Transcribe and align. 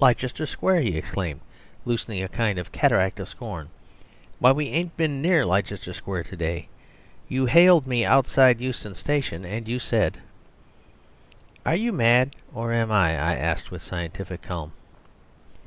"Leicester 0.00 0.46
square," 0.46 0.80
he 0.80 0.96
exclaimed, 0.96 1.40
loosening 1.84 2.22
a 2.22 2.26
kind 2.30 2.58
of 2.58 2.72
cataract 2.72 3.20
of 3.20 3.28
scorn, 3.28 3.68
"why 4.38 4.50
we 4.50 4.68
ain't 4.70 4.96
been 4.96 5.20
near 5.20 5.44
Leicester 5.44 5.92
square 5.92 6.22
to 6.22 6.34
day. 6.38 6.68
You 7.28 7.44
hailed 7.44 7.86
me 7.86 8.02
outside 8.02 8.62
Euston 8.62 8.94
Station, 8.94 9.44
and 9.44 9.68
you 9.68 9.78
said" 9.78 10.20
"Are 11.66 11.76
you 11.76 11.92
mad, 11.92 12.34
or 12.54 12.72
am 12.72 12.90
I?" 12.90 13.10
I 13.18 13.34
asked 13.36 13.70
with 13.70 13.82
scientific 13.82 14.40
calm. 14.40 14.72